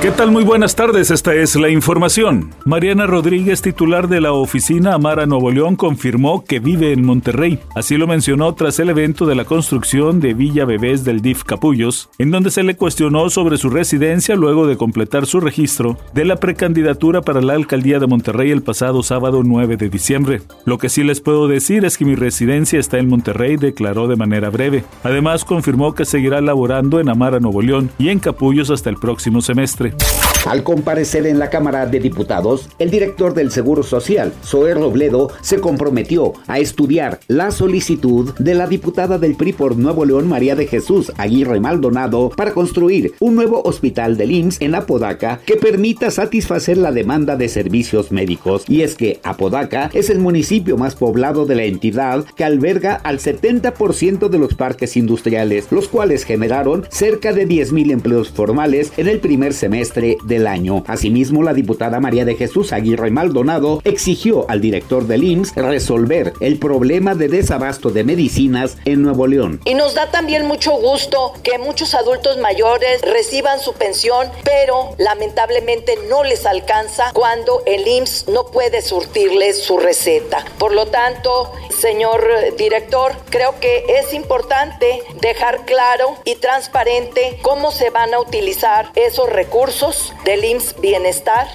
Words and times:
¿Qué 0.00 0.12
tal? 0.12 0.30
Muy 0.30 0.44
buenas 0.44 0.76
tardes, 0.76 1.10
esta 1.10 1.34
es 1.34 1.56
la 1.56 1.70
información. 1.70 2.50
Mariana 2.64 3.08
Rodríguez, 3.08 3.62
titular 3.62 4.06
de 4.06 4.20
la 4.20 4.30
oficina 4.30 4.94
Amara 4.94 5.26
Nuevo 5.26 5.50
León, 5.50 5.74
confirmó 5.74 6.44
que 6.44 6.60
vive 6.60 6.92
en 6.92 7.04
Monterrey. 7.04 7.58
Así 7.74 7.96
lo 7.96 8.06
mencionó 8.06 8.54
tras 8.54 8.78
el 8.78 8.90
evento 8.90 9.26
de 9.26 9.34
la 9.34 9.44
construcción 9.44 10.20
de 10.20 10.34
Villa 10.34 10.64
Bebés 10.64 11.02
del 11.02 11.20
DIF 11.20 11.42
Capullos, 11.42 12.10
en 12.18 12.30
donde 12.30 12.52
se 12.52 12.62
le 12.62 12.76
cuestionó 12.76 13.28
sobre 13.28 13.56
su 13.58 13.70
residencia 13.70 14.36
luego 14.36 14.68
de 14.68 14.76
completar 14.76 15.26
su 15.26 15.40
registro 15.40 15.98
de 16.14 16.24
la 16.24 16.36
precandidatura 16.36 17.22
para 17.22 17.40
la 17.40 17.54
alcaldía 17.54 17.98
de 17.98 18.06
Monterrey 18.06 18.52
el 18.52 18.62
pasado 18.62 19.02
sábado 19.02 19.42
9 19.44 19.76
de 19.76 19.88
diciembre. 19.88 20.42
Lo 20.64 20.78
que 20.78 20.90
sí 20.90 21.02
les 21.02 21.20
puedo 21.20 21.48
decir 21.48 21.84
es 21.84 21.98
que 21.98 22.04
mi 22.04 22.14
residencia 22.14 22.78
está 22.78 22.98
en 22.98 23.08
Monterrey, 23.08 23.56
declaró 23.56 24.06
de 24.06 24.14
manera 24.14 24.48
breve. 24.48 24.84
Además, 25.02 25.44
confirmó 25.44 25.96
que 25.96 26.04
seguirá 26.04 26.40
laborando 26.40 27.00
en 27.00 27.08
Amara 27.08 27.40
Nuevo 27.40 27.62
León 27.62 27.90
y 27.98 28.10
en 28.10 28.20
Capullos 28.20 28.70
hasta 28.70 28.90
el 28.90 28.96
próximo 28.96 29.40
semestre. 29.40 29.87
siempre. 29.90 30.37
Al 30.48 30.62
comparecer 30.62 31.26
en 31.26 31.38
la 31.38 31.50
Cámara 31.50 31.84
de 31.84 32.00
Diputados, 32.00 32.70
el 32.78 32.90
director 32.90 33.34
del 33.34 33.50
Seguro 33.50 33.82
Social, 33.82 34.32
Zoe 34.42 34.72
Robledo, 34.72 35.30
se 35.42 35.60
comprometió 35.60 36.32
a 36.46 36.58
estudiar 36.58 37.20
la 37.28 37.50
solicitud 37.50 38.32
de 38.38 38.54
la 38.54 38.66
diputada 38.66 39.18
del 39.18 39.36
PRI 39.36 39.52
por 39.52 39.76
Nuevo 39.76 40.06
León, 40.06 40.26
María 40.26 40.56
de 40.56 40.66
Jesús 40.66 41.12
Aguirre 41.18 41.60
Maldonado, 41.60 42.30
para 42.30 42.54
construir 42.54 43.12
un 43.20 43.34
nuevo 43.34 43.60
hospital 43.60 44.16
del 44.16 44.32
IMSS 44.32 44.62
en 44.62 44.74
Apodaca 44.74 45.38
que 45.44 45.56
permita 45.56 46.10
satisfacer 46.10 46.78
la 46.78 46.92
demanda 46.92 47.36
de 47.36 47.50
servicios 47.50 48.10
médicos. 48.10 48.64
Y 48.68 48.80
es 48.80 48.94
que 48.94 49.20
Apodaca 49.24 49.90
es 49.92 50.08
el 50.08 50.18
municipio 50.18 50.78
más 50.78 50.94
poblado 50.94 51.44
de 51.44 51.56
la 51.56 51.64
entidad 51.64 52.24
que 52.24 52.44
alberga 52.44 52.94
al 52.94 53.18
70% 53.18 54.30
de 54.30 54.38
los 54.38 54.54
parques 54.54 54.96
industriales, 54.96 55.66
los 55.70 55.88
cuales 55.88 56.24
generaron 56.24 56.86
cerca 56.88 57.34
de 57.34 57.46
10.000 57.46 57.90
empleos 57.90 58.30
formales 58.30 58.94
en 58.96 59.08
el 59.08 59.20
primer 59.20 59.52
semestre 59.52 60.16
año. 60.46 60.84
Asimismo, 60.86 61.42
la 61.42 61.54
diputada 61.54 62.00
María 62.00 62.24
de 62.24 62.36
Jesús 62.36 62.72
Aguirre 62.72 63.10
Maldonado 63.10 63.80
exigió 63.84 64.48
al 64.48 64.60
director 64.60 65.06
del 65.06 65.24
IMSS 65.24 65.54
resolver 65.56 66.32
el 66.40 66.58
problema 66.58 67.14
de 67.14 67.28
desabasto 67.28 67.90
de 67.90 68.04
medicinas 68.04 68.76
en 68.84 69.02
Nuevo 69.02 69.26
León. 69.26 69.60
Y 69.64 69.74
nos 69.74 69.94
da 69.94 70.10
también 70.10 70.46
mucho 70.46 70.72
gusto 70.72 71.32
que 71.42 71.58
muchos 71.58 71.94
adultos 71.94 72.38
mayores 72.38 73.02
reciban 73.02 73.60
su 73.60 73.72
pensión, 73.74 74.28
pero 74.44 74.94
lamentablemente 74.98 75.94
no 76.08 76.24
les 76.24 76.46
alcanza 76.46 77.10
cuando 77.12 77.62
el 77.66 77.86
IMSS 77.86 78.28
no 78.28 78.46
puede 78.46 78.82
surtirles 78.82 79.62
su 79.62 79.78
receta. 79.78 80.44
Por 80.58 80.72
lo 80.72 80.86
tanto, 80.86 81.52
señor 81.70 82.24
director, 82.56 83.12
creo 83.30 83.58
que 83.60 83.84
es 83.88 84.12
importante 84.12 85.02
dejar 85.20 85.64
claro 85.64 86.16
y 86.24 86.36
transparente 86.36 87.38
cómo 87.42 87.70
se 87.70 87.90
van 87.90 88.14
a 88.14 88.20
utilizar 88.20 88.90
esos 88.94 89.28
recursos 89.28 90.12
del 90.24 90.44
IMSS 90.44 90.80
Bienestar. 90.80 91.48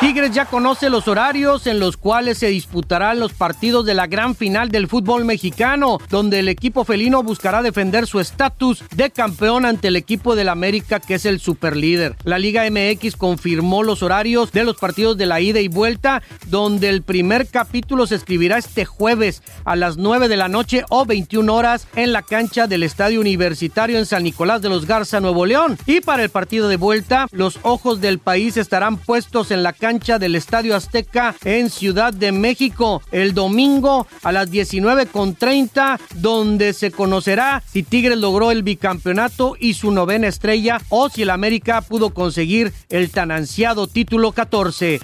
Tigres 0.00 0.32
ya 0.32 0.44
conoce 0.44 0.90
los 0.90 1.08
horarios 1.08 1.66
en 1.66 1.78
los 1.78 1.96
cuales 1.96 2.38
se 2.38 2.48
disputarán 2.48 3.20
los 3.20 3.32
partidos 3.32 3.86
de 3.86 3.94
la 3.94 4.06
gran 4.06 4.34
final 4.34 4.68
del 4.68 4.88
fútbol 4.88 5.24
mexicano, 5.24 5.98
donde 6.10 6.40
el 6.40 6.48
equipo 6.48 6.84
felino 6.84 7.22
buscará 7.22 7.62
defender 7.62 8.06
su 8.06 8.20
estatus 8.20 8.84
de 8.94 9.10
campeón 9.10 9.64
ante 9.64 9.88
el 9.88 9.96
equipo 9.96 10.36
del 10.36 10.50
América, 10.50 11.00
que 11.00 11.14
es 11.14 11.24
el 11.24 11.40
superlíder. 11.40 12.16
La 12.24 12.38
Liga 12.38 12.68
MX 12.68 13.16
confirmó 13.16 13.82
los 13.82 14.02
horarios 14.02 14.52
de 14.52 14.64
los 14.64 14.76
partidos 14.76 15.16
de 15.16 15.26
la 15.26 15.40
ida 15.40 15.60
y 15.60 15.68
vuelta, 15.68 16.22
donde 16.48 16.90
el 16.90 17.02
primer 17.02 17.46
capítulo 17.46 18.06
se 18.06 18.16
escribirá 18.16 18.58
este 18.58 18.84
jueves 18.84 19.42
a 19.64 19.76
las 19.76 19.96
9 19.96 20.28
de 20.28 20.36
la 20.36 20.48
noche 20.48 20.84
o 20.90 21.06
21 21.06 21.54
horas 21.54 21.86
en 21.94 22.12
la 22.12 22.22
cancha 22.22 22.66
del 22.66 22.82
Estadio 22.82 23.20
Universitario 23.20 23.96
en 23.96 24.06
San 24.06 24.24
Nicolás 24.24 24.60
de 24.60 24.68
los 24.68 24.86
Garza, 24.86 25.20
Nuevo 25.20 25.46
León. 25.46 25.78
Y 25.86 26.00
para 26.00 26.24
el 26.24 26.30
partido 26.30 26.68
de 26.68 26.76
vuelta, 26.76 27.26
los 27.30 27.58
ojos 27.64 28.00
del 28.00 28.20
país 28.20 28.56
estarán 28.56 28.96
puestos 28.96 29.50
en 29.50 29.62
la 29.62 29.72
cancha 29.72 30.18
del 30.18 30.36
Estadio 30.36 30.76
Azteca 30.76 31.34
en 31.44 31.70
Ciudad 31.70 32.12
de 32.12 32.30
México 32.30 33.02
el 33.10 33.34
domingo 33.34 34.06
a 34.22 34.30
las 34.30 34.50
19.30, 34.50 35.98
donde 36.14 36.72
se 36.72 36.92
conocerá 36.92 37.62
si 37.70 37.82
Tigres 37.82 38.18
logró 38.18 38.50
el 38.50 38.62
bicampeonato 38.62 39.56
y 39.58 39.74
su 39.74 39.90
novena 39.90 40.28
estrella 40.28 40.80
o 40.90 41.08
si 41.08 41.22
el 41.22 41.30
América 41.30 41.80
pudo 41.80 42.10
conseguir 42.10 42.72
el 42.88 43.10
tan 43.10 43.30
ansiado 43.30 43.86
título 43.86 44.32
14. 44.32 45.00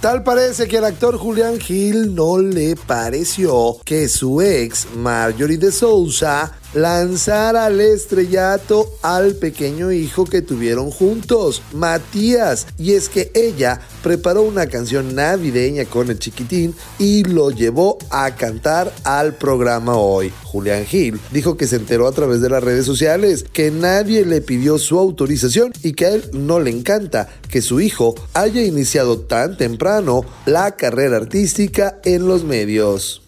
Tal 0.00 0.22
parece 0.22 0.68
que 0.68 0.78
al 0.78 0.84
actor 0.84 1.18
Julián 1.18 1.58
Gil 1.58 2.14
no 2.14 2.38
le 2.38 2.76
pareció 2.76 3.78
que 3.84 4.08
su 4.08 4.40
ex 4.40 4.86
Marjorie 4.94 5.58
de 5.58 5.72
Souza 5.72 6.52
lanzara 6.74 7.66
al 7.66 7.80
estrellato 7.80 8.94
al 9.02 9.34
pequeño 9.34 9.92
hijo 9.92 10.24
que 10.24 10.42
tuvieron 10.42 10.90
juntos, 10.90 11.62
Matías. 11.72 12.66
Y 12.78 12.92
es 12.92 13.08
que 13.08 13.30
ella 13.34 13.80
preparó 14.02 14.42
una 14.42 14.66
canción 14.66 15.14
navideña 15.14 15.84
con 15.84 16.10
el 16.10 16.18
chiquitín 16.18 16.74
y 16.98 17.24
lo 17.24 17.50
llevó 17.50 17.98
a 18.10 18.34
cantar 18.34 18.92
al 19.04 19.34
programa 19.34 19.96
hoy. 19.96 20.32
Julián 20.44 20.86
Gil 20.86 21.20
dijo 21.30 21.56
que 21.56 21.66
se 21.66 21.76
enteró 21.76 22.06
a 22.06 22.12
través 22.12 22.40
de 22.40 22.50
las 22.50 22.62
redes 22.62 22.86
sociales 22.86 23.44
que 23.52 23.70
nadie 23.70 24.24
le 24.24 24.40
pidió 24.40 24.78
su 24.78 24.98
autorización 24.98 25.72
y 25.82 25.92
que 25.92 26.06
a 26.06 26.10
él 26.10 26.30
no 26.32 26.60
le 26.60 26.70
encanta 26.70 27.28
que 27.50 27.62
su 27.62 27.80
hijo 27.80 28.14
haya 28.34 28.62
iniciado 28.62 29.20
tan 29.20 29.56
temprano 29.56 30.24
la 30.46 30.76
carrera 30.76 31.16
artística 31.16 32.00
en 32.04 32.26
los 32.26 32.44
medios. 32.44 33.27